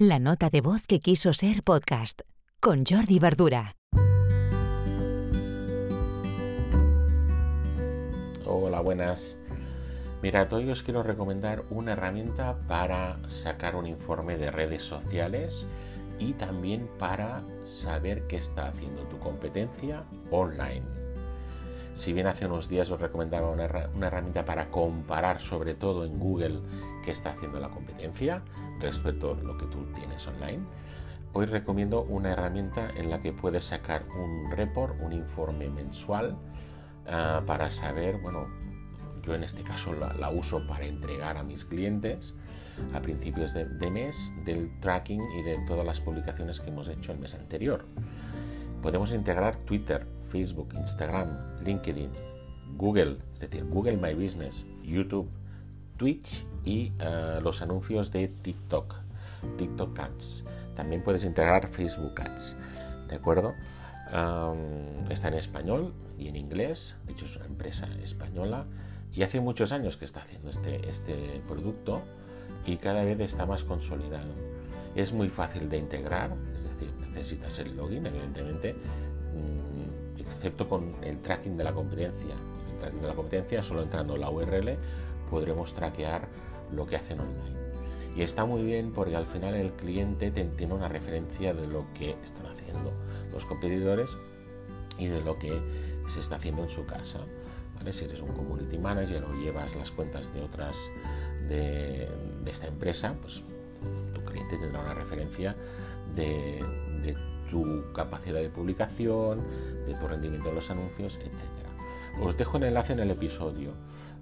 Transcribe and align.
La 0.00 0.20
nota 0.20 0.48
de 0.48 0.60
voz 0.60 0.86
que 0.86 1.00
quiso 1.00 1.32
ser 1.32 1.64
podcast 1.64 2.20
con 2.60 2.84
Jordi 2.86 3.18
Verdura. 3.18 3.74
Hola, 8.46 8.80
buenas. 8.80 9.36
Mira, 10.22 10.46
hoy 10.52 10.70
os 10.70 10.84
quiero 10.84 11.02
recomendar 11.02 11.64
una 11.70 11.94
herramienta 11.94 12.60
para 12.68 13.18
sacar 13.28 13.74
un 13.74 13.88
informe 13.88 14.38
de 14.38 14.52
redes 14.52 14.84
sociales 14.84 15.66
y 16.20 16.34
también 16.34 16.88
para 17.00 17.42
saber 17.64 18.28
qué 18.28 18.36
está 18.36 18.68
haciendo 18.68 19.02
tu 19.08 19.18
competencia 19.18 20.04
online. 20.30 20.97
Si 21.98 22.12
bien 22.12 22.28
hace 22.28 22.46
unos 22.46 22.68
días 22.68 22.88
os 22.92 23.00
recomendaba 23.00 23.50
una, 23.50 23.64
herramienta 23.64 24.44
para 24.44 24.70
comparar 24.70 25.40
sobre 25.40 25.74
todo 25.74 26.04
en 26.04 26.16
Google 26.20 26.60
qué 27.04 27.10
está 27.10 27.30
haciendo 27.30 27.58
la 27.58 27.70
competencia 27.70 28.40
respecto 28.78 29.32
a 29.32 29.42
lo 29.42 29.58
que 29.58 29.66
tú 29.66 29.84
tienes 29.96 30.24
online, 30.28 30.60
hoy 31.32 31.46
recomiendo 31.46 32.02
una 32.02 32.30
herramienta 32.30 32.88
en 32.96 33.10
la 33.10 33.20
que 33.20 33.32
puedes 33.32 33.64
sacar 33.64 34.04
un 34.16 34.48
report, 34.52 34.94
un 35.00 35.12
informe 35.12 35.68
mensual 35.70 36.36
ah, 37.08 37.42
para 37.44 37.68
saber, 37.68 38.18
bueno, 38.18 38.46
yo 39.24 39.34
en 39.34 39.42
este 39.42 39.64
caso 39.64 39.92
la, 39.92 40.30
uso 40.30 40.64
para 40.68 40.86
entregar 40.86 41.36
a 41.36 41.42
mis 41.42 41.64
clientes 41.64 42.32
a 42.94 43.00
principios 43.00 43.52
de, 43.54 43.64
de 43.64 43.90
mes 43.90 44.32
del 44.44 44.70
tracking 44.78 45.20
y 45.20 45.42
de 45.42 45.58
todas 45.66 45.84
las 45.84 45.98
publicaciones 45.98 46.60
que 46.60 46.70
hemos 46.70 46.86
hecho 46.86 47.10
el 47.10 47.18
mes 47.18 47.34
anterior. 47.34 47.86
Podemos 48.82 49.12
integrar 49.12 49.56
Twitter, 49.56 50.06
Facebook, 50.28 50.74
Instagram, 50.74 51.28
LinkedIn, 51.64 52.10
Google, 52.76 53.18
es 53.34 53.40
decir, 53.40 53.64
Google 53.64 53.96
My 53.96 54.14
Business, 54.14 54.64
YouTube, 54.84 55.28
Twitch 55.96 56.46
y 56.64 56.92
eh, 56.98 57.40
los 57.42 57.62
anuncios 57.62 58.12
de 58.12 58.28
TikTok, 58.28 58.94
TikTok 59.56 59.98
Ads. 59.98 60.44
También 60.76 61.02
puedes 61.02 61.24
integrar 61.24 61.68
Facebook 61.68 62.20
Ads, 62.20 62.54
¿de 63.08 63.16
acuerdo? 63.16 63.54
está 65.10 65.28
en 65.28 65.34
español 65.34 65.92
y 66.18 66.28
en 66.28 66.36
inglés, 66.36 66.96
de 67.04 67.12
hecho 67.12 67.26
es 67.26 67.36
una 67.36 67.44
empresa 67.44 67.86
española 68.02 68.64
y 69.12 69.22
hace 69.22 69.40
muchos 69.40 69.70
años 69.72 69.98
que 69.98 70.06
está 70.06 70.20
haciendo 70.20 70.48
este, 70.48 70.88
este 70.88 71.42
producto 71.46 72.02
y 72.64 72.76
cada 72.76 73.04
vez 73.04 73.20
está 73.20 73.46
más 73.46 73.64
consolidado. 73.64 74.32
Es 74.94 75.12
muy 75.12 75.28
fácil 75.28 75.68
de 75.68 75.78
integrar, 75.78 76.30
es 76.54 76.64
decir, 76.64 76.92
necesitas 77.00 77.58
el 77.58 77.76
login, 77.76 78.06
evidentemente, 78.06 78.74
mm, 78.74 79.67
excepto 80.28 80.68
con 80.68 80.94
el 81.02 81.20
tracking 81.20 81.56
de 81.56 81.64
la 81.64 81.72
competencia. 81.72 82.34
El 82.72 82.78
tracking 82.78 83.02
de 83.02 83.08
la 83.08 83.14
competencia, 83.14 83.62
solo 83.62 83.82
entrando 83.82 84.14
en 84.14 84.20
la 84.20 84.30
URL, 84.30 84.76
podremos 85.30 85.74
traquear 85.74 86.28
lo 86.72 86.86
que 86.86 86.96
hacen 86.96 87.20
online. 87.20 87.58
Y 88.16 88.22
está 88.22 88.44
muy 88.44 88.62
bien 88.62 88.92
porque 88.92 89.16
al 89.16 89.26
final 89.26 89.54
el 89.54 89.70
cliente 89.72 90.30
tiene 90.30 90.74
una 90.74 90.88
referencia 90.88 91.54
de 91.54 91.66
lo 91.66 91.86
que 91.94 92.10
están 92.24 92.46
haciendo 92.46 92.92
los 93.32 93.44
competidores 93.44 94.10
y 94.98 95.06
de 95.06 95.20
lo 95.20 95.38
que 95.38 95.60
se 96.08 96.20
está 96.20 96.36
haciendo 96.36 96.62
en 96.62 96.68
su 96.68 96.84
casa. 96.86 97.20
Si 97.90 98.04
eres 98.04 98.20
un 98.20 98.28
community 98.32 98.76
manager 98.76 99.24
o 99.24 99.32
llevas 99.32 99.74
las 99.74 99.90
cuentas 99.90 100.34
de 100.34 100.42
otras 100.42 100.76
de, 101.48 102.06
de 102.44 102.50
esta 102.50 102.66
empresa, 102.66 103.16
pues 103.22 103.42
tu 104.14 104.22
cliente 104.24 104.58
tendrá 104.58 104.82
una 104.82 104.92
referencia 104.92 105.56
de, 106.14 106.62
tu 107.50 107.92
capacidad 107.92 108.40
de 108.40 108.50
publicación, 108.50 109.42
de 109.86 109.94
tu 109.94 110.06
rendimiento 110.06 110.48
en 110.50 110.54
los 110.54 110.70
anuncios, 110.70 111.16
etc. 111.16 111.32
Os 112.22 112.36
dejo 112.36 112.56
el 112.56 112.64
enlace 112.64 112.92
en 112.92 113.00
el 113.00 113.10
episodio 113.10 113.72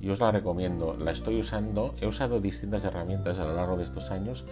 y 0.00 0.08
os 0.10 0.20
la 0.20 0.32
recomiendo. 0.32 0.96
La 0.96 1.12
estoy 1.12 1.40
usando, 1.40 1.94
he 2.00 2.06
usado 2.06 2.40
distintas 2.40 2.84
herramientas 2.84 3.38
a 3.38 3.44
lo 3.44 3.54
largo 3.54 3.76
de 3.76 3.84
estos 3.84 4.10
años 4.10 4.44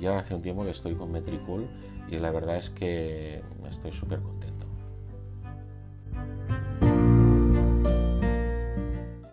y 0.00 0.06
ahora 0.06 0.20
hace 0.20 0.34
un 0.34 0.42
tiempo 0.42 0.64
que 0.64 0.70
estoy 0.70 0.94
con 0.94 1.10
Metricool 1.12 1.66
y 2.10 2.18
la 2.18 2.30
verdad 2.30 2.56
es 2.56 2.70
que 2.70 3.42
estoy 3.68 3.92
súper 3.92 4.20
contento. 4.20 4.57